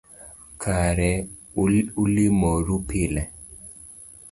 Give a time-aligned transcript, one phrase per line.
[0.63, 1.09] Kare
[1.65, 3.29] ulimoru pile